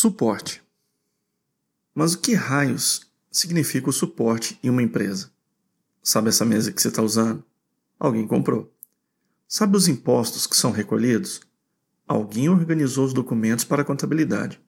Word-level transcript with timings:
Suporte. 0.00 0.62
Mas 1.94 2.14
o 2.14 2.20
que 2.20 2.32
raios 2.32 3.02
significa 3.30 3.90
o 3.90 3.92
suporte 3.92 4.58
em 4.62 4.70
uma 4.70 4.82
empresa? 4.82 5.30
Sabe 6.02 6.30
essa 6.30 6.42
mesa 6.42 6.72
que 6.72 6.80
você 6.80 6.88
está 6.88 7.02
usando? 7.02 7.44
Alguém 7.98 8.26
comprou. 8.26 8.72
Sabe 9.46 9.76
os 9.76 9.88
impostos 9.88 10.46
que 10.46 10.56
são 10.56 10.70
recolhidos? 10.70 11.42
Alguém 12.08 12.48
organizou 12.48 13.04
os 13.04 13.12
documentos 13.12 13.62
para 13.62 13.82
a 13.82 13.84
contabilidade. 13.84 14.58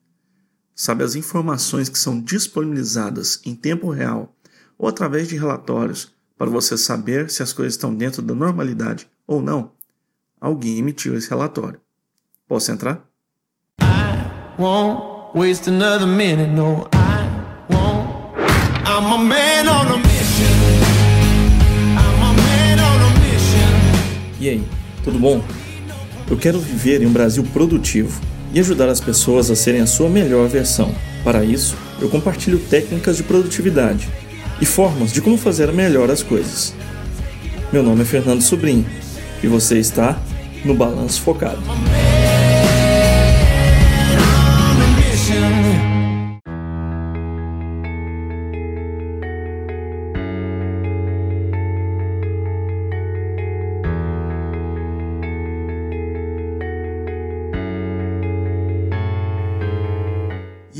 Sabe 0.75 1.03
as 1.03 1.15
informações 1.15 1.89
que 1.89 1.97
são 1.97 2.21
disponibilizadas 2.21 3.41
em 3.43 3.55
tempo 3.55 3.89
real 3.89 4.35
ou 4.77 4.87
através 4.87 5.27
de 5.27 5.35
relatórios 5.35 6.13
para 6.37 6.51
você 6.51 6.77
saber 6.77 7.31
se 7.31 7.41
as 7.41 7.51
coisas 7.51 7.73
estão 7.73 7.91
dentro 7.91 8.21
da 8.21 8.35
normalidade 8.35 9.09
ou 9.25 9.41
não? 9.41 9.71
Alguém 10.39 10.77
emitiu 10.77 11.17
esse 11.17 11.27
relatório. 11.27 11.81
Posso 12.47 12.71
entrar? 12.71 13.03
I 14.59 15.12
waste 15.33 15.67
another 15.67 16.05
minute, 16.05 16.49
no, 16.49 16.87
I 16.93 17.27
won't. 17.69 18.07
I'm 18.85 19.11
a 19.11 19.17
man 19.17 19.67
on 19.67 19.87
a 19.87 19.97
mission. 19.97 20.45
I'm 21.97 22.21
a 22.21 22.33
man 22.33 22.79
on 22.79 23.01
a 23.01 23.09
mission. 23.19 24.39
E 24.39 24.49
aí, 24.49 24.63
tudo 25.03 25.17
bom? 25.17 25.43
Eu 26.29 26.37
quero 26.37 26.59
viver 26.59 27.01
em 27.01 27.07
um 27.07 27.11
Brasil 27.11 27.43
produtivo 27.51 28.21
e 28.53 28.59
ajudar 28.59 28.87
as 28.89 28.99
pessoas 28.99 29.49
a 29.49 29.55
serem 29.55 29.81
a 29.81 29.87
sua 29.87 30.07
melhor 30.07 30.47
versão. 30.47 30.93
Para 31.23 31.43
isso, 31.43 31.75
eu 31.99 32.09
compartilho 32.09 32.59
técnicas 32.59 33.17
de 33.17 33.23
produtividade 33.23 34.07
e 34.61 34.65
formas 34.65 35.11
de 35.11 35.19
como 35.19 35.37
fazer 35.37 35.71
melhor 35.73 36.11
as 36.11 36.21
coisas. 36.21 36.75
Meu 37.71 37.81
nome 37.81 38.03
é 38.03 38.05
Fernando 38.05 38.41
Sobrinho 38.41 38.85
e 39.41 39.47
você 39.47 39.79
está 39.79 40.19
no 40.63 40.75
Balanço 40.75 41.21
Focado. 41.21 41.63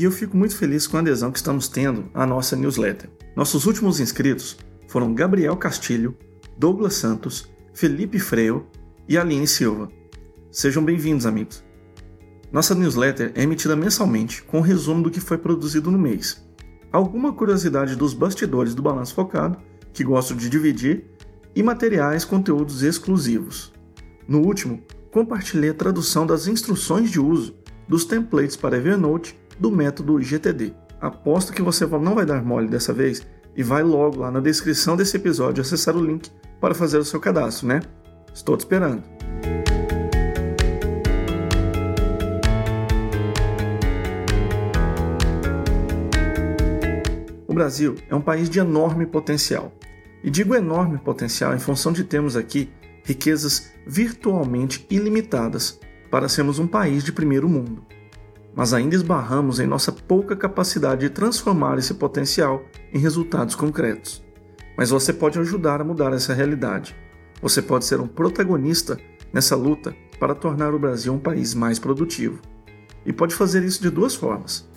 E 0.04 0.06
eu 0.06 0.12
fico 0.12 0.36
muito 0.36 0.54
feliz 0.54 0.86
com 0.86 0.98
a 0.98 1.00
adesão 1.00 1.32
que 1.32 1.38
estamos 1.38 1.66
tendo 1.66 2.10
à 2.12 2.26
nossa 2.26 2.54
newsletter. 2.54 3.08
Nossos 3.34 3.64
últimos 3.64 4.00
inscritos 4.00 4.54
foram 4.86 5.14
Gabriel 5.14 5.56
Castilho, 5.56 6.14
Douglas 6.58 6.92
Santos, 6.92 7.50
Felipe 7.72 8.18
Freio 8.18 8.66
e 9.08 9.16
Aline 9.16 9.46
Silva. 9.46 9.88
Sejam 10.50 10.84
bem-vindos, 10.84 11.24
amigos. 11.24 11.64
Nossa 12.52 12.74
newsletter 12.74 13.32
é 13.34 13.44
emitida 13.44 13.74
mensalmente 13.74 14.42
com 14.42 14.58
um 14.58 14.60
resumo 14.60 15.04
do 15.04 15.10
que 15.10 15.20
foi 15.20 15.38
produzido 15.38 15.90
no 15.90 15.98
mês, 15.98 16.46
alguma 16.92 17.32
curiosidade 17.32 17.96
dos 17.96 18.12
bastidores 18.12 18.74
do 18.74 18.82
Balanço 18.82 19.14
Focado, 19.14 19.56
que 19.94 20.04
gosto 20.04 20.34
de 20.34 20.50
dividir, 20.50 21.06
e 21.56 21.62
materiais, 21.62 22.26
conteúdos 22.26 22.82
exclusivos. 22.82 23.72
No 24.28 24.42
último, 24.42 24.82
compartilhei 25.10 25.70
a 25.70 25.74
tradução 25.74 26.26
das 26.26 26.46
instruções 26.46 27.10
de 27.10 27.18
uso 27.18 27.56
dos 27.88 28.04
templates 28.04 28.54
para 28.54 28.76
Evernote 28.76 29.42
do 29.58 29.70
método 29.70 30.20
GTD. 30.20 30.74
Aposto 31.00 31.52
que 31.52 31.62
você 31.62 31.86
não 31.86 32.14
vai 32.14 32.24
dar 32.24 32.42
mole 32.42 32.68
dessa 32.68 32.92
vez 32.92 33.26
e 33.56 33.62
vai 33.62 33.82
logo 33.82 34.20
lá 34.20 34.30
na 34.30 34.40
descrição 34.40 34.96
desse 34.96 35.16
episódio 35.16 35.60
acessar 35.60 35.96
o 35.96 36.04
link 36.04 36.30
para 36.60 36.74
fazer 36.74 36.98
o 36.98 37.04
seu 37.04 37.20
cadastro, 37.20 37.68
né? 37.68 37.80
Estou 38.32 38.56
te 38.56 38.60
esperando. 38.60 39.02
O 47.46 47.54
Brasil 47.54 47.94
é 48.08 48.14
um 48.14 48.20
país 48.20 48.50
de 48.50 48.58
enorme 48.58 49.06
potencial. 49.06 49.72
E 50.24 50.30
digo 50.30 50.54
enorme 50.54 50.98
potencial 50.98 51.54
em 51.54 51.58
função 51.58 51.92
de 51.92 52.02
termos 52.02 52.36
aqui 52.36 52.70
riquezas 53.04 53.70
virtualmente 53.86 54.86
ilimitadas 54.90 55.78
para 56.10 56.28
sermos 56.28 56.58
um 56.58 56.66
país 56.66 57.04
de 57.04 57.12
primeiro 57.12 57.48
mundo 57.48 57.84
mas 58.54 58.72
ainda 58.72 58.94
esbarramos 58.94 59.58
em 59.58 59.66
nossa 59.66 59.90
pouca 59.90 60.36
capacidade 60.36 61.02
de 61.02 61.10
transformar 61.10 61.78
esse 61.78 61.94
potencial 61.94 62.62
em 62.92 62.98
resultados 62.98 63.54
concretos. 63.54 64.22
Mas 64.76 64.90
você 64.90 65.12
pode 65.12 65.38
ajudar 65.38 65.80
a 65.80 65.84
mudar 65.84 66.12
essa 66.12 66.34
realidade. 66.34 66.94
Você 67.42 67.60
pode 67.60 67.84
ser 67.84 68.00
um 68.00 68.06
protagonista 68.06 68.98
nessa 69.32 69.56
luta 69.56 69.94
para 70.18 70.34
tornar 70.34 70.72
o 70.72 70.78
Brasil 70.78 71.12
um 71.12 71.18
país 71.18 71.54
mais 71.54 71.78
produtivo. 71.78 72.40
E 73.04 73.12
pode 73.12 73.34
fazer 73.34 73.64
isso 73.64 73.82
de 73.82 73.90
duas 73.90 74.14
formas. 74.14 74.68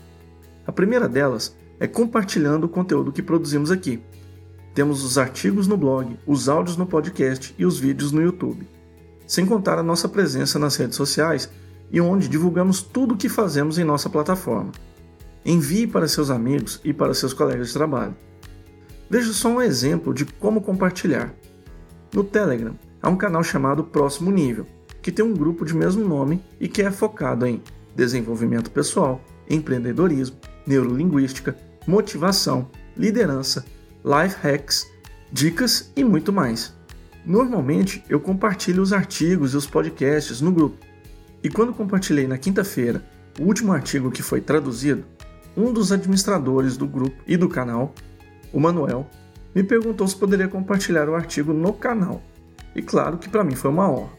A 0.66 0.72
primeira 0.72 1.08
delas 1.08 1.56
é 1.80 1.88
compartilhando 1.88 2.66
o 2.66 2.70
conteúdo 2.70 3.12
que 3.12 3.22
produzimos 3.22 3.72
aqui. 3.72 4.02
Temos 4.74 5.04
os 5.04 5.18
artigos 5.18 5.68
no 5.68 5.78
blog, 5.78 6.20
os 6.26 6.50
áudios 6.50 6.78
no 6.78 6.86
podcast 6.86 7.56
e 7.58 7.66
os 7.66 7.80
vídeos 7.80 8.12
no 8.12 8.22
YouTube. 8.22 8.68
Sem 9.26 9.46
contar 9.46 9.78
a 9.78 9.84
nossa 9.84 10.10
presença 10.10 10.60
nas 10.60 10.76
redes 10.76 10.96
sociais 10.96 11.50
e 11.92 12.02
onde 12.02 12.28
divulgamos 12.28 12.82
tudo 12.82 13.14
o 13.14 13.18
que 13.18 13.30
fazemos 13.30 13.78
em 13.78 13.84
nossa 13.84 14.10
plataforma. 14.10 14.72
Envie 15.46 15.88
para 15.88 16.08
seus 16.08 16.30
amigos 16.30 16.82
e 16.84 16.94
para 16.94 17.14
seus 17.14 17.34
colegas 17.34 17.68
de 17.68 17.74
trabalho. 17.74 18.16
Veja 19.10 19.32
só 19.32 19.50
um 19.50 19.62
exemplo 19.62 20.14
de 20.14 20.26
como 20.26 20.62
compartilhar. 20.62 21.34
No 22.14 22.24
Telegram, 22.24 22.78
há 23.02 23.10
um 23.10 23.16
canal 23.16 23.44
chamado 23.44 23.84
Próximo 23.84 24.32
Nível, 24.32 24.68
que 25.02 25.12
tem 25.12 25.24
um 25.24 25.34
grupo 25.34 25.64
de 25.64 25.74
mesmo 25.74 26.06
nome 26.06 26.44
e 26.60 26.68
que 26.68 26.82
é 26.82 26.92
focado 26.92 27.46
em 27.46 27.62
desenvolvimento 27.96 28.70
pessoal, 28.70 29.22
empreendedorismo, 29.50 30.38
neurolinguística, 30.66 31.56
motivação, 31.88 32.70
liderança, 32.98 33.66
life 34.04 34.36
hacks, 34.42 34.86
dicas 35.32 35.92
e 35.96 36.04
muito 36.04 36.34
mais. 36.34 36.76
Normalmente 37.26 38.04
eu 38.10 38.20
compartilho 38.20 38.82
os 38.82 38.94
artigos 38.94 39.54
e 39.54 39.58
os 39.58 39.66
podcasts 39.66 40.42
no 40.42 40.52
grupo, 40.52 40.78
e 41.44 41.50
quando 41.50 41.74
compartilhei 41.74 42.28
na 42.28 42.38
quinta-feira 42.38 43.04
o 43.40 43.44
último 43.44 43.72
artigo 43.72 44.12
que 44.12 44.24
foi 44.24 44.42
traduzido, 44.42 45.06
um 45.56 45.72
dos 45.72 45.92
administradores 45.92 46.78
do 46.78 46.88
grupo 46.88 47.16
e 47.28 47.38
do 47.38 47.48
canal, 47.50 47.94
o 48.52 48.60
Manuel, 48.60 49.08
me 49.54 49.64
perguntou 49.64 50.08
se 50.08 50.16
poderia 50.16 50.48
compartilhar 50.48 51.10
o 51.10 51.16
artigo 51.16 51.54
no 51.54 51.74
canal. 51.74 52.22
E 52.76 52.82
claro 52.82 53.18
que 53.18 53.30
para 53.30 53.44
mim 53.44 53.56
foi 53.56 53.72
uma 53.72 53.90
honra. 53.90 54.12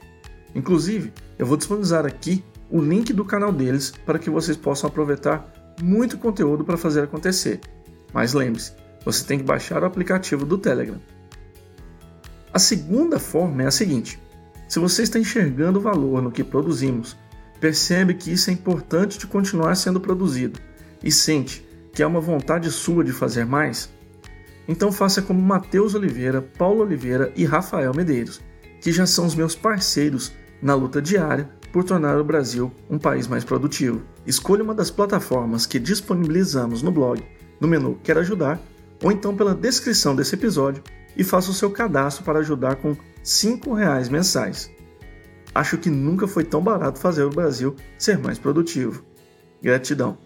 Inclusive, 0.54 1.12
eu 1.38 1.46
vou 1.46 1.56
disponibilizar 1.56 2.04
aqui 2.06 2.44
o 2.70 2.80
link 2.80 3.12
do 3.12 3.24
canal 3.24 3.52
deles 3.52 3.92
para 4.04 4.18
que 4.18 4.30
vocês 4.30 4.56
possam 4.56 4.88
aproveitar 4.88 5.74
muito 5.80 6.18
conteúdo 6.18 6.64
para 6.64 6.76
fazer 6.76 7.02
acontecer. 7.02 7.60
Mas 8.12 8.32
lembre-se, 8.32 8.72
você 9.04 9.24
tem 9.24 9.38
que 9.38 9.44
baixar 9.44 9.82
o 9.82 9.86
aplicativo 9.86 10.44
do 10.44 10.58
Telegram. 10.58 11.00
A 12.52 12.58
segunda 12.58 13.18
forma 13.18 13.62
é 13.62 13.66
a 13.66 13.70
seguinte: 13.70 14.18
se 14.68 14.78
você 14.78 15.02
está 15.02 15.18
enxergando 15.18 15.80
valor 15.80 16.20
no 16.20 16.30
que 16.30 16.44
produzimos, 16.44 17.16
percebe 17.58 18.14
que 18.14 18.30
isso 18.30 18.50
é 18.50 18.52
importante 18.52 19.18
de 19.18 19.26
continuar 19.26 19.74
sendo 19.74 20.00
produzido 20.00 20.60
e 21.02 21.10
sente 21.10 21.66
que 21.92 22.02
há 22.02 22.06
uma 22.06 22.20
vontade 22.20 22.70
sua 22.70 23.02
de 23.02 23.12
fazer 23.12 23.44
mais, 23.44 23.90
então 24.68 24.92
faça 24.92 25.22
como 25.22 25.40
Matheus 25.40 25.94
Oliveira, 25.94 26.42
Paulo 26.42 26.82
Oliveira 26.82 27.32
e 27.34 27.46
Rafael 27.46 27.94
Medeiros, 27.94 28.40
que 28.82 28.92
já 28.92 29.06
são 29.06 29.24
os 29.24 29.34
meus 29.34 29.54
parceiros 29.54 30.32
na 30.60 30.74
luta 30.74 31.00
diária 31.00 31.48
por 31.72 31.84
tornar 31.84 32.18
o 32.18 32.24
Brasil 32.24 32.70
um 32.90 32.98
país 32.98 33.26
mais 33.26 33.44
produtivo. 33.44 34.02
Escolha 34.26 34.62
uma 34.62 34.74
das 34.74 34.90
plataformas 34.90 35.64
que 35.64 35.78
disponibilizamos 35.78 36.82
no 36.82 36.92
blog, 36.92 37.24
no 37.58 37.66
menu 37.66 37.98
Quer 38.02 38.18
Ajudar, 38.18 38.60
ou 39.02 39.10
então 39.10 39.34
pela 39.34 39.54
descrição 39.54 40.14
desse 40.14 40.34
episódio 40.34 40.82
e 41.16 41.24
faça 41.24 41.50
o 41.50 41.54
seu 41.54 41.70
cadastro 41.70 42.24
para 42.24 42.40
ajudar 42.40 42.76
com 42.76 42.96
R$ 43.24 43.74
reais 43.74 44.08
mensais. 44.08 44.70
Acho 45.54 45.78
que 45.78 45.90
nunca 45.90 46.26
foi 46.26 46.44
tão 46.44 46.62
barato 46.62 46.98
fazer 46.98 47.22
o 47.22 47.30
Brasil 47.30 47.74
ser 47.98 48.18
mais 48.18 48.38
produtivo. 48.38 49.04
Gratidão. 49.62 50.18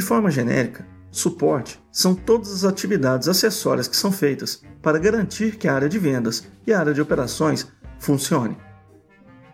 De 0.00 0.06
forma 0.06 0.30
genérica, 0.30 0.86
suporte 1.10 1.78
são 1.92 2.14
todas 2.14 2.50
as 2.50 2.64
atividades 2.64 3.28
acessórias 3.28 3.86
que 3.86 3.94
são 3.94 4.10
feitas 4.10 4.62
para 4.80 4.98
garantir 4.98 5.56
que 5.56 5.68
a 5.68 5.74
área 5.74 5.90
de 5.90 5.98
vendas 5.98 6.48
e 6.66 6.72
a 6.72 6.80
área 6.80 6.94
de 6.94 7.02
operações 7.02 7.70
funcione. 7.98 8.56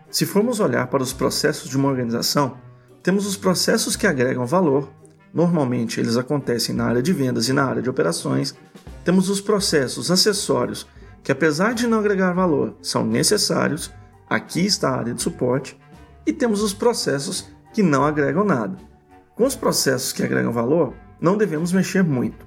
Se 0.09 0.25
formos 0.25 0.61
olhar 0.61 0.87
para 0.87 1.03
os 1.03 1.11
processos 1.11 1.69
de 1.69 1.75
uma 1.75 1.89
organização, 1.89 2.55
temos 3.03 3.27
os 3.27 3.35
processos 3.35 3.97
que 3.97 4.07
agregam 4.07 4.45
valor, 4.45 4.89
normalmente 5.33 5.99
eles 5.99 6.15
acontecem 6.15 6.73
na 6.73 6.85
área 6.85 7.03
de 7.03 7.11
vendas 7.11 7.49
e 7.49 7.53
na 7.53 7.65
área 7.65 7.81
de 7.81 7.89
operações. 7.89 8.55
Temos 9.03 9.29
os 9.29 9.41
processos 9.41 10.09
acessórios, 10.09 10.87
que 11.21 11.31
apesar 11.33 11.73
de 11.73 11.87
não 11.87 11.99
agregar 11.99 12.31
valor, 12.31 12.73
são 12.81 13.05
necessários, 13.05 13.91
aqui 14.29 14.65
está 14.65 14.91
a 14.91 14.99
área 14.99 15.13
de 15.13 15.21
suporte. 15.21 15.77
E 16.25 16.31
temos 16.31 16.63
os 16.63 16.73
processos 16.73 17.49
que 17.73 17.83
não 17.83 18.05
agregam 18.05 18.45
nada. 18.45 18.87
Com 19.37 19.45
os 19.45 19.55
processos 19.55 20.11
que 20.11 20.23
agregam 20.23 20.51
valor, 20.51 20.95
não 21.21 21.37
devemos 21.37 21.71
mexer 21.71 22.03
muito. 22.03 22.45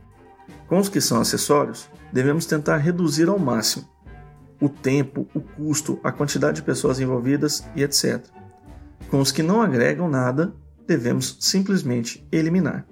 Com 0.66 0.78
os 0.78 0.88
que 0.88 1.00
são 1.00 1.20
acessórios, 1.20 1.88
devemos 2.12 2.46
tentar 2.46 2.78
reduzir 2.78 3.28
ao 3.28 3.38
máximo 3.38 3.88
o 4.60 4.68
tempo, 4.68 5.26
o 5.32 5.40
custo, 5.40 5.98
a 6.02 6.12
quantidade 6.12 6.56
de 6.56 6.62
pessoas 6.62 7.00
envolvidas 7.00 7.64
e 7.74 7.82
etc. 7.82 8.22
Com 9.08 9.20
os 9.20 9.32
que 9.32 9.42
não 9.42 9.62
agregam 9.62 10.08
nada, 10.08 10.52
devemos 10.86 11.36
simplesmente 11.40 12.26
eliminar. 12.30 12.84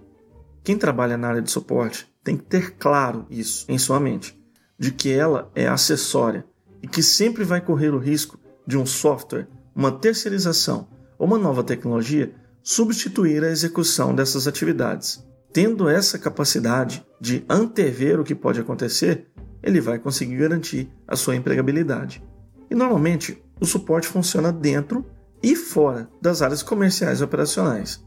Quem 0.62 0.78
trabalha 0.78 1.18
na 1.18 1.28
área 1.28 1.42
de 1.42 1.50
suporte 1.50 2.08
tem 2.22 2.36
que 2.36 2.44
ter 2.44 2.76
claro 2.76 3.26
isso 3.28 3.66
em 3.68 3.78
sua 3.78 3.98
mente, 3.98 4.40
de 4.78 4.92
que 4.92 5.12
ela 5.12 5.50
é 5.54 5.66
acessória 5.66 6.44
e 6.80 6.86
que 6.86 7.02
sempre 7.02 7.42
vai 7.42 7.60
correr 7.60 7.92
o 7.92 7.98
risco 7.98 8.38
de 8.64 8.78
um 8.78 8.86
software, 8.86 9.48
uma 9.74 9.90
terceirização 9.90 10.88
ou 11.18 11.26
uma 11.26 11.38
nova 11.38 11.64
tecnologia 11.64 12.32
substituir 12.68 13.42
a 13.42 13.50
execução 13.50 14.14
dessas 14.14 14.46
atividades. 14.46 15.26
Tendo 15.54 15.88
essa 15.88 16.18
capacidade 16.18 17.02
de 17.18 17.42
antever 17.48 18.20
o 18.20 18.24
que 18.24 18.34
pode 18.34 18.60
acontecer, 18.60 19.26
ele 19.62 19.80
vai 19.80 19.98
conseguir 19.98 20.36
garantir 20.36 20.92
a 21.06 21.16
sua 21.16 21.34
empregabilidade. 21.34 22.22
E 22.70 22.74
normalmente 22.74 23.42
o 23.58 23.64
suporte 23.64 24.06
funciona 24.06 24.52
dentro 24.52 25.02
e 25.42 25.56
fora 25.56 26.10
das 26.20 26.42
áreas 26.42 26.62
comerciais 26.62 27.20
e 27.20 27.24
operacionais. 27.24 28.04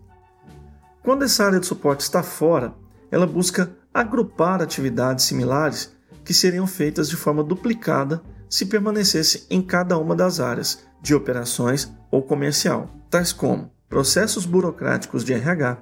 Quando 1.01 1.23
essa 1.23 1.43
área 1.43 1.59
de 1.59 1.65
suporte 1.65 2.01
está 2.01 2.21
fora, 2.21 2.71
ela 3.09 3.25
busca 3.25 3.75
agrupar 3.91 4.61
atividades 4.61 5.25
similares 5.25 5.91
que 6.23 6.35
seriam 6.35 6.67
feitas 6.67 7.09
de 7.09 7.15
forma 7.15 7.43
duplicada 7.43 8.21
se 8.47 8.67
permanecesse 8.67 9.47
em 9.49 9.59
cada 9.59 9.97
uma 9.97 10.15
das 10.15 10.39
áreas 10.39 10.85
de 11.01 11.15
operações 11.15 11.91
ou 12.11 12.21
comercial, 12.21 12.91
tais 13.09 13.33
como 13.33 13.71
processos 13.91 14.45
burocráticos 14.45 15.25
de 15.25 15.33
RH, 15.33 15.77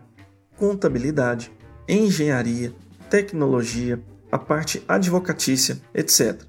contabilidade, 0.57 1.51
engenharia, 1.88 2.73
tecnologia, 3.07 4.01
a 4.31 4.38
parte 4.38 4.83
advocatícia, 4.88 5.79
etc. 5.94 6.41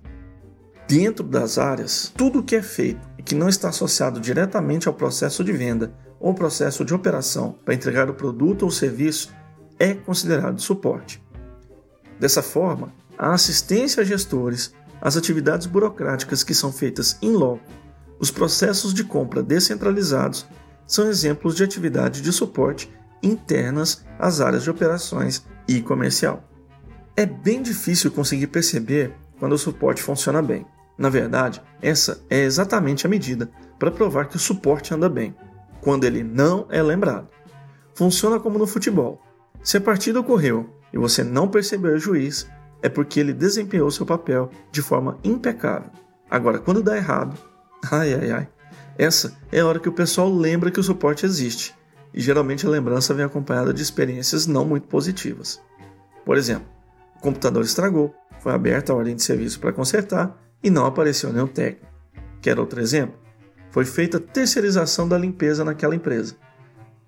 Dentro 0.89 1.23
das 1.23 1.59
áreas, 1.59 2.11
tudo 2.17 2.39
o 2.39 2.43
que 2.43 2.57
é 2.57 2.63
feito 2.63 3.07
e 3.19 3.23
que 3.23 3.35
não 3.35 3.47
está 3.47 3.69
associado 3.69 4.19
diretamente 4.19 4.89
ao 4.89 4.95
processo 4.95 5.45
de 5.45 5.53
venda 5.53 5.93
ou 6.19 6.33
processo 6.33 6.83
de 6.83 6.95
operação 6.95 7.59
para 7.63 7.75
entregar 7.75 8.09
o 8.09 8.15
produto 8.15 8.63
ou 8.63 8.71
serviço 8.71 9.31
é 9.79 9.93
considerado 9.93 10.63
suporte. 10.63 11.23
Dessa 12.19 12.43
forma, 12.43 12.91
a 13.19 13.35
assistência 13.35 14.01
a 14.01 14.05
gestores, 14.05 14.73
as 14.99 15.15
atividades 15.15 15.67
burocráticas 15.67 16.43
que 16.43 16.55
são 16.55 16.73
feitas 16.73 17.19
em 17.21 17.33
loco, 17.33 17.65
os 18.19 18.31
processos 18.31 18.95
de 18.95 19.05
compra 19.05 19.43
descentralizados 19.43 20.47
são 20.91 21.09
exemplos 21.09 21.55
de 21.55 21.63
atividade 21.63 22.21
de 22.21 22.33
suporte 22.33 22.93
internas 23.23 24.05
às 24.19 24.41
áreas 24.41 24.65
de 24.65 24.71
operações 24.71 25.47
e 25.69 25.81
comercial. 25.81 26.43
É 27.17 27.25
bem 27.25 27.63
difícil 27.63 28.11
conseguir 28.11 28.49
perceber 28.49 29.15
quando 29.39 29.53
o 29.53 29.59
suporte 29.59 30.03
funciona 30.03 30.43
bem. 30.43 30.67
Na 30.99 31.09
verdade, 31.09 31.63
essa 31.81 32.21
é 32.29 32.41
exatamente 32.41 33.07
a 33.07 33.09
medida 33.09 33.49
para 33.79 33.93
provar 33.93 34.25
que 34.27 34.35
o 34.35 34.41
suporte 34.41 34.93
anda 34.93 35.09
bem, 35.09 35.33
quando 35.81 36.03
ele 36.03 36.25
não 36.25 36.67
é 36.69 36.83
lembrado. 36.83 37.29
Funciona 37.95 38.41
como 38.41 38.59
no 38.59 38.67
futebol. 38.67 39.23
Se 39.63 39.77
a 39.77 39.81
partida 39.81 40.19
ocorreu 40.19 40.69
e 40.93 40.99
você 40.99 41.23
não 41.23 41.47
percebeu 41.47 41.95
o 41.95 42.01
juiz, 42.01 42.51
é 42.83 42.89
porque 42.89 43.21
ele 43.21 43.33
desempenhou 43.33 43.93
seu 43.93 44.05
papel 44.05 44.51
de 44.73 44.83
forma 44.83 45.19
impecável. 45.23 45.93
Agora, 46.29 46.59
quando 46.59 46.83
dá 46.83 46.97
errado, 46.97 47.39
ai 47.93 48.13
ai 48.13 48.31
ai, 48.33 48.49
essa 49.03 49.33
é 49.51 49.61
a 49.61 49.67
hora 49.67 49.81
que 49.81 49.89
o 49.89 49.93
pessoal 49.93 50.31
lembra 50.31 50.71
que 50.71 50.79
o 50.79 50.83
suporte 50.83 51.25
existe, 51.25 51.75
e 52.13 52.21
geralmente 52.21 52.67
a 52.67 52.69
lembrança 52.69 53.15
vem 53.15 53.25
acompanhada 53.25 53.73
de 53.73 53.81
experiências 53.81 54.47
não 54.47 54.63
muito 54.63 54.89
positivas. 54.89 55.59
Por 56.23 56.37
exemplo, 56.37 56.69
o 57.17 57.21
computador 57.21 57.65
estragou, 57.65 58.15
foi 58.41 58.53
aberta 58.53 58.93
a 58.93 58.97
ordem 58.97 59.17
de 59.17 59.23
serviço 59.23 59.59
para 59.59 59.73
consertar 59.73 60.39
e 60.63 60.69
não 60.69 60.85
apareceu 60.85 61.33
nenhum 61.33 61.47
técnico. 61.47 61.91
Quer 62.43 62.61
outro 62.61 62.79
exemplo? 62.79 63.19
Foi 63.71 63.87
feita 63.87 64.21
terceirização 64.21 65.09
da 65.09 65.17
limpeza 65.17 65.65
naquela 65.65 65.95
empresa. 65.95 66.37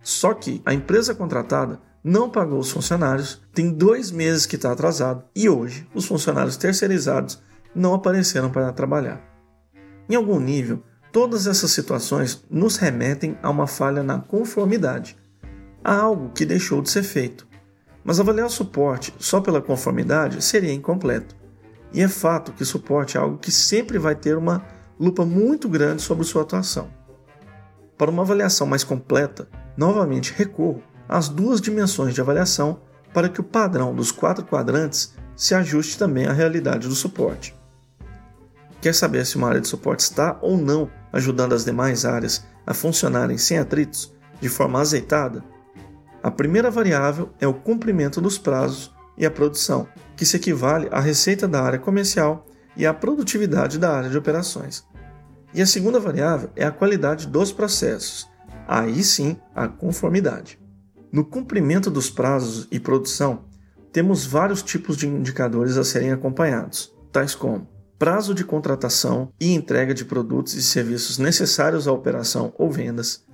Só 0.00 0.32
que 0.32 0.62
a 0.64 0.72
empresa 0.72 1.14
contratada 1.14 1.78
não 2.02 2.30
pagou 2.30 2.58
os 2.58 2.70
funcionários, 2.70 3.42
tem 3.52 3.70
dois 3.70 4.10
meses 4.10 4.46
que 4.46 4.56
está 4.56 4.72
atrasado 4.72 5.24
e 5.36 5.46
hoje 5.46 5.86
os 5.94 6.06
funcionários 6.06 6.56
terceirizados 6.56 7.42
não 7.74 7.92
apareceram 7.92 8.50
para 8.50 8.72
trabalhar. 8.72 9.20
Em 10.08 10.14
algum 10.14 10.40
nível, 10.40 10.82
todas 11.12 11.46
essas 11.46 11.70
situações 11.70 12.42
nos 12.50 12.76
remetem 12.78 13.38
a 13.42 13.50
uma 13.50 13.66
falha 13.66 14.02
na 14.02 14.18
conformidade, 14.18 15.16
a 15.84 15.94
algo 15.94 16.30
que 16.30 16.46
deixou 16.46 16.80
de 16.80 16.90
ser 16.90 17.02
feito. 17.02 17.46
Mas 18.02 18.18
avaliar 18.18 18.46
o 18.46 18.50
suporte 18.50 19.14
só 19.18 19.40
pela 19.40 19.60
conformidade 19.60 20.42
seria 20.42 20.72
incompleto. 20.72 21.36
E 21.92 22.00
é 22.00 22.08
fato 22.08 22.52
que 22.52 22.64
suporte 22.64 23.16
é 23.16 23.20
algo 23.20 23.36
que 23.36 23.52
sempre 23.52 23.98
vai 23.98 24.14
ter 24.14 24.36
uma 24.36 24.64
lupa 24.98 25.24
muito 25.24 25.68
grande 25.68 26.00
sobre 26.00 26.24
sua 26.24 26.42
atuação. 26.42 26.88
Para 27.98 28.10
uma 28.10 28.22
avaliação 28.22 28.66
mais 28.66 28.82
completa, 28.82 29.46
novamente 29.76 30.32
recorro 30.34 30.82
às 31.08 31.28
duas 31.28 31.60
dimensões 31.60 32.14
de 32.14 32.20
avaliação 32.20 32.80
para 33.12 33.28
que 33.28 33.40
o 33.40 33.44
padrão 33.44 33.94
dos 33.94 34.10
quatro 34.10 34.44
quadrantes 34.44 35.14
se 35.36 35.54
ajuste 35.54 35.98
também 35.98 36.26
à 36.26 36.32
realidade 36.32 36.88
do 36.88 36.94
suporte. 36.94 37.54
Quer 38.82 38.92
saber 38.96 39.24
se 39.24 39.36
uma 39.36 39.46
área 39.46 39.60
de 39.60 39.68
suporte 39.68 40.00
está 40.00 40.36
ou 40.42 40.58
não 40.58 40.90
ajudando 41.12 41.52
as 41.52 41.64
demais 41.64 42.04
áreas 42.04 42.44
a 42.66 42.74
funcionarem 42.74 43.38
sem 43.38 43.56
atritos, 43.56 44.12
de 44.40 44.48
forma 44.48 44.80
azeitada? 44.80 45.44
A 46.20 46.32
primeira 46.32 46.68
variável 46.68 47.30
é 47.40 47.46
o 47.46 47.54
cumprimento 47.54 48.20
dos 48.20 48.38
prazos 48.38 48.92
e 49.16 49.24
a 49.24 49.30
produção, 49.30 49.86
que 50.16 50.26
se 50.26 50.36
equivale 50.36 50.88
à 50.90 50.98
receita 50.98 51.46
da 51.46 51.62
área 51.62 51.78
comercial 51.78 52.44
e 52.76 52.84
à 52.84 52.92
produtividade 52.92 53.78
da 53.78 53.96
área 53.96 54.10
de 54.10 54.18
operações. 54.18 54.84
E 55.54 55.62
a 55.62 55.66
segunda 55.66 56.00
variável 56.00 56.50
é 56.56 56.64
a 56.64 56.72
qualidade 56.72 57.28
dos 57.28 57.52
processos, 57.52 58.28
aí 58.66 59.04
sim 59.04 59.36
a 59.54 59.68
conformidade. 59.68 60.58
No 61.12 61.24
cumprimento 61.24 61.88
dos 61.88 62.10
prazos 62.10 62.66
e 62.68 62.80
produção, 62.80 63.44
temos 63.92 64.26
vários 64.26 64.60
tipos 64.60 64.96
de 64.96 65.06
indicadores 65.06 65.76
a 65.76 65.84
serem 65.84 66.10
acompanhados, 66.10 66.92
tais 67.12 67.32
como 67.32 67.70
prazo 68.02 68.34
de 68.34 68.44
contratação 68.44 69.32
e 69.38 69.54
entrega 69.54 69.94
de 69.94 70.04
produtos 70.04 70.54
e 70.54 70.62
serviços 70.64 71.18
necessários 71.18 71.86
à 71.86 71.92
operação 71.92 72.52
ou 72.58 72.68
vendas, 72.68 73.24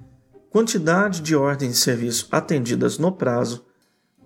quantidade 0.50 1.22
de 1.22 1.34
ordens 1.34 1.72
de 1.72 1.78
serviço 1.78 2.28
atendidas 2.30 2.98
no 2.98 3.10
prazo, 3.10 3.64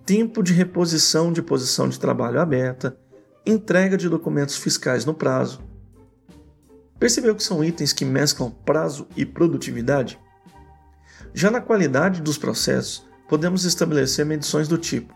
tempo 0.05 0.43
de 0.43 0.51
reposição 0.51 1.31
de 1.31 1.41
posição 1.41 1.87
de 1.87 1.97
trabalho 1.97 2.41
aberta, 2.41 2.97
entrega 3.45 3.95
de 3.95 4.09
documentos 4.09 4.57
fiscais 4.57 5.05
no 5.05 5.13
prazo. 5.13 5.63
Percebeu 6.99 7.33
que 7.37 7.41
são 7.41 7.63
itens 7.63 7.93
que 7.93 8.03
mesclam 8.03 8.51
prazo 8.51 9.07
e 9.15 9.25
produtividade? 9.25 10.19
Já 11.33 11.49
na 11.49 11.61
qualidade 11.61 12.21
dos 12.21 12.37
processos, 12.37 13.07
podemos 13.29 13.63
estabelecer 13.63 14.25
medições 14.25 14.67
do 14.67 14.77
tipo 14.77 15.15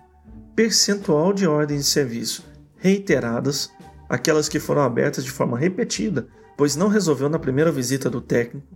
percentual 0.56 1.34
de 1.34 1.46
ordens 1.46 1.82
de 1.82 1.88
serviço 1.88 2.46
reiteradas, 2.78 3.70
aquelas 4.10 4.48
que 4.48 4.60
foram 4.60 4.82
abertas 4.82 5.24
de 5.24 5.32
forma 5.32 5.58
repetida, 5.58 6.28
pois 6.56 6.76
não 6.76 6.88
resolveu 6.88 7.30
na 7.30 7.40
primeira 7.40 7.72
visita 7.72 8.10
do 8.10 8.22
técnico, 8.22 8.68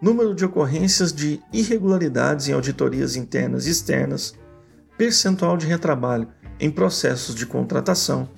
número 0.00 0.34
de 0.34 0.44
ocorrências 0.44 1.12
de 1.12 1.40
irregularidades 1.52 2.48
em 2.48 2.52
auditorias 2.52 3.16
internas 3.16 3.66
e 3.66 3.70
externas, 3.70 4.34
percentual 4.96 5.56
de 5.56 5.66
retrabalho 5.66 6.28
em 6.60 6.70
processos 6.70 7.34
de 7.34 7.46
contratação, 7.46 8.28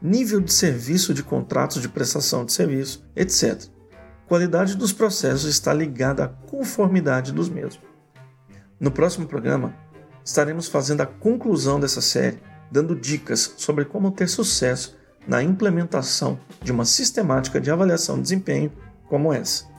nível 0.00 0.40
de 0.40 0.52
serviço 0.52 1.12
de 1.12 1.22
contratos 1.22 1.82
de 1.82 1.88
prestação 1.88 2.44
de 2.44 2.52
serviço, 2.52 3.04
etc. 3.14 3.64
Qualidade 4.26 4.76
dos 4.76 4.92
processos 4.92 5.50
está 5.50 5.74
ligada 5.74 6.24
à 6.24 6.28
conformidade 6.28 7.32
dos 7.32 7.48
mesmos. 7.48 7.80
No 8.78 8.90
próximo 8.90 9.26
programa, 9.26 9.74
estaremos 10.24 10.68
fazendo 10.68 11.00
a 11.00 11.06
conclusão 11.06 11.80
dessa 11.80 12.00
série, 12.00 12.40
dando 12.70 12.94
dicas 12.94 13.54
sobre 13.56 13.84
como 13.84 14.12
ter 14.12 14.28
sucesso 14.28 14.96
na 15.26 15.42
implementação 15.42 16.38
de 16.62 16.72
uma 16.72 16.84
sistemática 16.84 17.60
de 17.60 17.70
avaliação 17.70 18.16
de 18.16 18.22
desempenho 18.22 18.72
como 19.08 19.32
essa. 19.32 19.69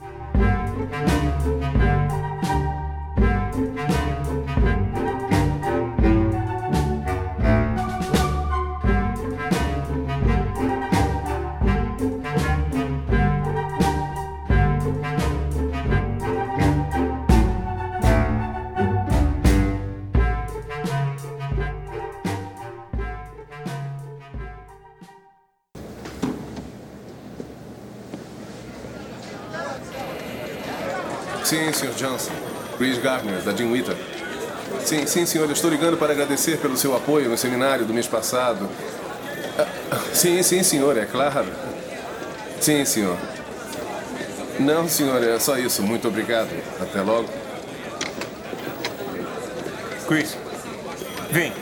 Sim, 31.52 31.70
Sr. 31.70 31.92
Johnson. 31.98 32.32
Chris 32.78 32.96
Gardner, 32.96 33.42
da 33.42 33.54
Jim 33.54 33.70
Witter. 33.70 33.94
Sim, 34.86 35.04
sim, 35.04 35.26
senhor. 35.26 35.44
Eu 35.44 35.52
estou 35.52 35.68
ligando 35.68 35.98
para 35.98 36.14
agradecer 36.14 36.56
pelo 36.56 36.78
seu 36.78 36.96
apoio 36.96 37.28
no 37.28 37.36
seminário 37.36 37.84
do 37.84 37.92
mês 37.92 38.06
passado. 38.06 38.66
Ah, 39.58 40.00
sim, 40.14 40.42
sim, 40.42 40.62
senhor, 40.62 40.96
é 40.96 41.04
claro. 41.04 41.44
Sim, 42.58 42.82
senhor. 42.86 43.18
Não, 44.58 44.88
senhor, 44.88 45.22
é 45.22 45.38
só 45.38 45.58
isso. 45.58 45.82
Muito 45.82 46.08
obrigado. 46.08 46.48
Até 46.80 47.02
logo. 47.02 47.28
Chris, 50.08 50.34
vem. 51.30 51.52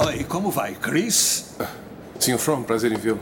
Oi, 0.00 0.24
como 0.24 0.50
vai, 0.50 0.74
Chris? 0.74 1.56
Sr. 2.20 2.38
From, 2.38 2.62
prazer 2.62 2.92
em 2.92 2.96
vê-lo. 2.96 3.20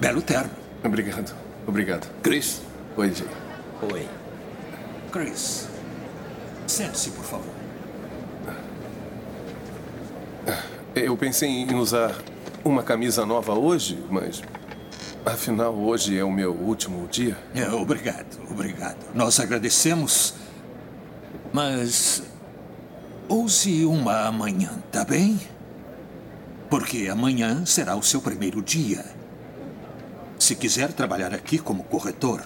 Belo 0.00 0.20
terno. 0.20 0.50
Obrigado. 0.82 1.34
Obrigado. 1.66 2.08
Chris? 2.22 2.60
Oi, 2.96 3.14
Jay. 3.14 3.28
Oi. 3.92 4.08
Chris, 5.12 5.68
sente-se, 6.66 7.10
por 7.10 7.24
favor. 7.24 7.54
Eu 10.94 11.16
pensei 11.16 11.48
em 11.48 11.74
usar 11.76 12.14
uma 12.64 12.82
camisa 12.82 13.24
nova 13.24 13.52
hoje, 13.54 13.98
mas. 14.10 14.42
Afinal, 15.24 15.74
hoje 15.74 16.18
é 16.18 16.24
o 16.24 16.30
meu 16.30 16.52
último 16.52 17.06
dia. 17.08 17.36
É, 17.54 17.68
obrigado, 17.68 18.26
obrigado. 18.50 18.98
Nós 19.14 19.38
agradecemos. 19.38 20.34
Mas. 21.52 22.22
Use 23.28 23.84
uma 23.86 24.26
amanhã, 24.26 24.70
tá 24.92 25.04
bem? 25.04 25.40
Porque 26.68 27.08
amanhã 27.10 27.64
será 27.64 27.96
o 27.96 28.02
seu 28.02 28.20
primeiro 28.20 28.60
dia. 28.62 29.04
Se 30.38 30.54
quiser 30.54 30.92
trabalhar 30.92 31.32
aqui 31.32 31.58
como 31.58 31.84
corretor, 31.84 32.42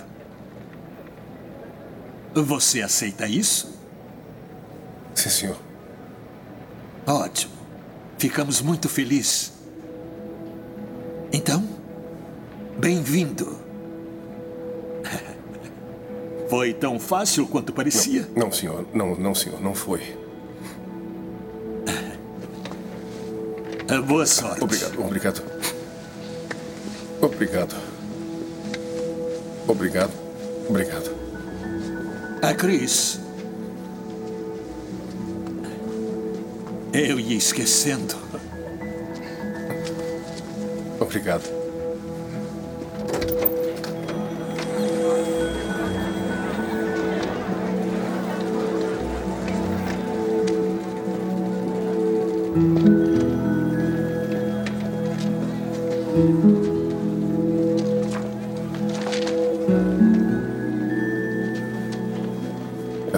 você 2.34 2.82
aceita 2.82 3.26
isso? 3.26 3.76
Sim, 5.14 5.30
senhor. 5.30 5.56
Ótimo. 7.06 7.54
Ficamos 8.18 8.60
muito 8.60 8.88
felizes. 8.88 9.52
Então, 11.32 11.66
bem-vindo. 12.78 13.58
Foi 16.48 16.72
tão 16.72 16.98
fácil 16.98 17.46
quanto 17.46 17.72
parecia. 17.72 18.28
Não, 18.36 18.50
senhor. 18.50 18.86
Não, 18.94 19.14
não, 19.14 19.34
senhor. 19.34 19.60
Não 19.60 19.74
foi. 19.74 20.17
Boa 23.96 24.26
sorte. 24.26 24.62
Obrigado, 24.62 25.00
obrigado. 25.02 25.42
Obrigado. 27.22 27.74
Obrigado. 29.66 30.12
Obrigado. 30.68 31.10
A 32.42 32.52
Cris. 32.52 33.18
Eu 36.92 37.18
ia 37.18 37.36
esquecendo. 37.36 38.14
Obrigado. 41.00 41.57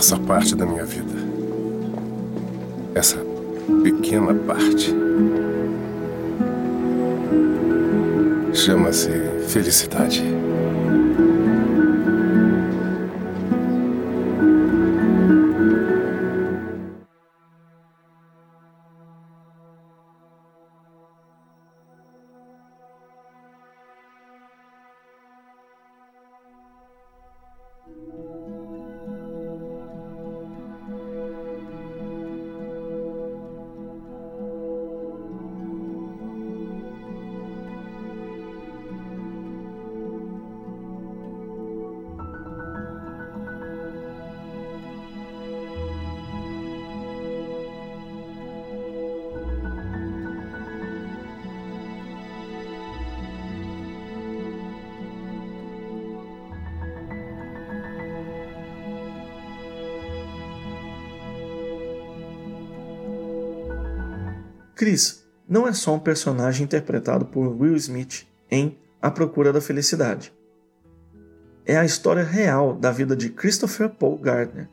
Essa 0.00 0.16
parte 0.16 0.54
da 0.56 0.64
minha 0.64 0.86
vida. 0.86 1.12
Essa 2.94 3.18
pequena 3.82 4.32
parte. 4.32 4.94
Chama-se 8.54 9.10
felicidade. 9.46 10.39
Chris 64.80 65.26
não 65.46 65.68
é 65.68 65.74
só 65.74 65.94
um 65.94 65.98
personagem 65.98 66.64
interpretado 66.64 67.26
por 67.26 67.48
Will 67.48 67.76
Smith 67.76 68.26
em 68.50 68.78
A 69.02 69.10
Procura 69.10 69.52
da 69.52 69.60
Felicidade. 69.60 70.32
É 71.66 71.76
a 71.76 71.84
história 71.84 72.24
real 72.24 72.72
da 72.72 72.90
vida 72.90 73.14
de 73.14 73.28
Christopher 73.28 73.90
Paul 73.90 74.16
Gardner, 74.16 74.70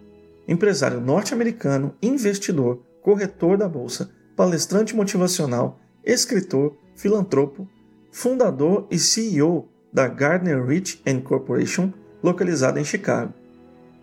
empresário 0.48 1.02
norte-americano, 1.02 1.94
investidor, 2.02 2.82
corretor 3.02 3.58
da 3.58 3.68
bolsa, 3.68 4.10
palestrante 4.34 4.96
motivacional, 4.96 5.78
escritor, 6.06 6.78
filantropo, 6.96 7.68
fundador 8.10 8.88
e 8.90 8.98
CEO 8.98 9.68
da 9.92 10.08
Gardner 10.08 10.66
Rich 10.66 11.04
Corporation, 11.26 11.92
localizada 12.24 12.80
em 12.80 12.86
Chicago. 12.86 13.34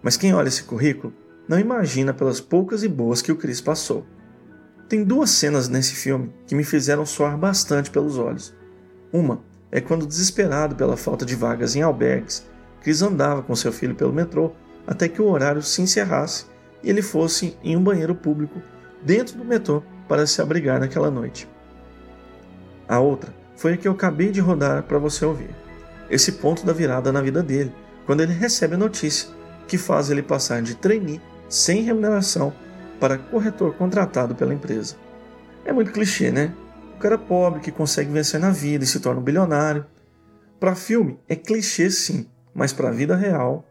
Mas 0.03 0.19
quem 0.19 0.35
olha 0.35 0.49
esse 0.49 0.65
currículo 0.65 1.15
não 1.49 1.59
imagina 1.59 2.13
pelas 2.13 2.43
poucas 2.43 2.83
e 2.83 2.89
boas 2.89 3.23
que 3.23 3.33
o 3.33 3.37
Chris 3.37 3.63
passou. 3.63 4.05
Tem 4.89 5.03
duas 5.03 5.31
cenas 5.31 5.69
nesse 5.69 5.95
filme 5.95 6.33
que 6.47 6.55
me 6.55 6.63
fizeram 6.63 7.07
soar 7.07 7.39
bastante 7.39 7.91
pelos 7.91 8.19
olhos. 8.19 8.55
Uma 9.13 9.41
é 9.73 9.81
quando, 9.81 10.07
desesperado 10.07 10.77
pela 10.77 10.97
falta 10.97 11.25
de 11.25 11.35
vagas 11.35 11.75
em 11.75 11.83
albergues, 11.83 12.47
Chris 12.83 13.01
andava 13.01 13.43
com 13.43 13.57
seu 13.57 13.73
filho 13.73 13.95
pelo 13.95 14.13
metrô 14.13 14.53
até 14.87 15.09
que 15.09 15.23
o 15.23 15.27
horário 15.27 15.63
se 15.63 15.81
encerrasse 15.81 16.45
e 16.83 16.91
ele 16.91 17.01
fosse 17.01 17.57
em 17.65 17.77
um 17.77 17.83
banheiro 17.83 18.15
público 18.15 18.61
dentro 19.03 19.39
do 19.39 19.45
metrô 19.45 19.83
para 20.07 20.27
se 20.27 20.43
abrigar 20.43 20.79
naquela 20.79 21.11
noite. 21.11 21.49
A 22.87 23.01
outra 23.01 23.35
foi 23.57 23.73
a 23.73 23.77
que 23.79 23.89
eu 23.89 23.93
acabei 23.93 24.31
de 24.31 24.41
rodar 24.41 24.83
para 24.83 24.99
você 24.99 25.25
ouvir. 25.25 25.51
Esse 26.11 26.33
ponto 26.33 26.67
da 26.67 26.75
virada 26.75 27.11
na 27.11 27.23
vida 27.23 27.43
dele, 27.43 27.73
quando 28.05 28.21
ele 28.21 28.35
recebe 28.35 28.75
a 28.75 28.79
notícia 28.79 29.31
que 29.67 29.79
faz 29.79 30.11
ele 30.11 30.23
passar 30.23 30.61
de 30.61 30.75
trainee 30.75 31.23
sem 31.49 31.83
remuneração 31.83 32.53
para 33.05 33.19
corretor 33.19 33.75
contratado 33.75 34.35
pela 34.35 34.55
empresa. 34.55 34.97
É 35.63 35.75
muito 35.75 35.93
clichê, 35.93 36.31
né? 36.31 36.55
O 36.97 36.99
cara 36.99 37.19
pobre 37.19 37.61
que 37.61 37.71
consegue 37.71 38.11
vencer 38.11 38.41
na 38.41 38.49
vida 38.49 38.83
e 38.83 38.87
se 38.87 38.99
torna 38.99 39.21
um 39.21 39.23
bilionário. 39.23 39.85
Para 40.59 40.75
filme 40.75 41.21
é 41.29 41.37
clichê 41.37 41.91
sim, 41.91 42.27
mas 42.55 42.73
para 42.73 42.89
a 42.89 42.93
vida 42.93 43.15
real. 43.15 43.69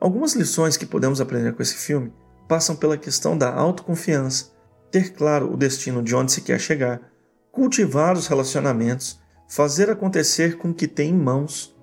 Algumas 0.00 0.32
lições 0.32 0.78
que 0.78 0.86
podemos 0.86 1.20
aprender 1.20 1.52
com 1.52 1.60
esse 1.60 1.74
filme 1.74 2.14
passam 2.48 2.74
pela 2.74 2.96
questão 2.96 3.36
da 3.36 3.52
autoconfiança, 3.52 4.52
ter 4.90 5.12
claro 5.12 5.52
o 5.52 5.56
destino 5.58 6.02
de 6.02 6.16
onde 6.16 6.32
se 6.32 6.40
quer 6.40 6.58
chegar, 6.58 6.98
cultivar 7.52 8.16
os 8.16 8.26
relacionamentos, 8.26 9.20
fazer 9.46 9.90
acontecer 9.90 10.56
com 10.56 10.70
o 10.70 10.74
que 10.74 10.88
tem 10.88 11.10
em 11.10 11.14
mãos 11.14 11.76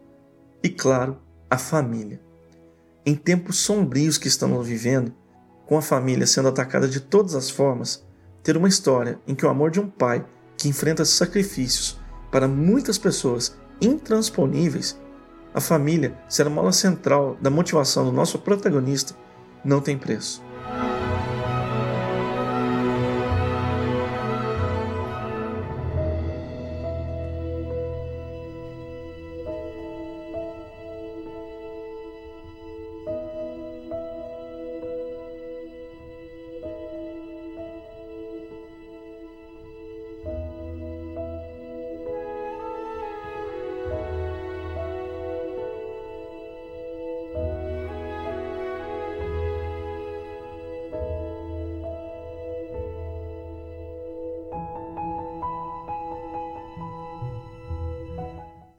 e, 0.64 0.70
claro, 0.70 1.20
a 1.52 1.58
família. 1.60 2.20
Em 3.06 3.14
tempos 3.14 3.60
sombrios 3.60 4.18
que 4.18 4.28
estamos 4.28 4.68
vivendo, 4.68 5.14
com 5.68 5.78
a 5.78 5.82
família 5.82 6.26
sendo 6.26 6.48
atacada 6.48 6.88
de 6.88 7.00
todas 7.00 7.36
as 7.36 7.50
formas, 7.50 8.04
ter 8.42 8.56
uma 8.56 8.70
história 8.70 9.20
em 9.28 9.36
que 9.36 9.46
o 9.46 9.50
amor 9.50 9.70
de 9.70 9.80
um 9.80 9.88
pai 9.88 10.26
que 10.58 10.70
enfrenta 10.70 11.06
sacrifícios 11.06 12.00
para 12.32 12.48
muitas 12.48 12.98
pessoas 12.98 13.58
intransponíveis, 13.82 15.00
a 15.54 15.62
família 15.62 16.18
ser 16.28 16.48
a 16.48 16.50
mola 16.50 16.72
central 16.72 17.38
da 17.42 17.50
motivação 17.50 18.06
do 18.06 18.12
nosso 18.12 18.40
protagonista, 18.40 19.14
não 19.64 19.82
tem 19.82 19.98
preço. 19.98 20.47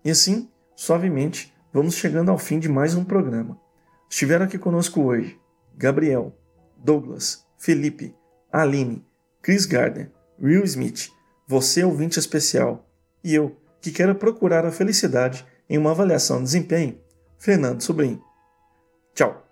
E 0.08 0.10
assim, 0.10 0.48
suavemente, 0.74 1.54
vamos 1.70 1.96
chegando 1.96 2.30
ao 2.30 2.38
fim 2.38 2.58
de 2.58 2.66
mais 2.66 2.94
um 2.94 3.04
programa. 3.04 3.60
Estiveram 4.08 4.46
aqui 4.46 4.56
conosco 4.56 5.02
hoje 5.02 5.38
Gabriel, 5.76 6.34
Douglas, 6.78 7.46
Felipe, 7.58 8.16
Aline, 8.50 9.04
Chris 9.42 9.66
Gardner, 9.66 10.10
Will 10.42 10.64
Smith, 10.64 11.10
você 11.46 11.84
ouvinte 11.84 12.18
especial, 12.18 12.88
e 13.22 13.34
eu, 13.34 13.54
que 13.82 13.92
quero 13.92 14.14
procurar 14.14 14.64
a 14.64 14.72
felicidade 14.72 15.46
em 15.68 15.76
uma 15.76 15.90
avaliação 15.90 16.38
de 16.38 16.44
desempenho, 16.44 16.98
Fernando 17.36 17.82
Sobrinho. 17.82 18.24
Tchau! 19.14 19.46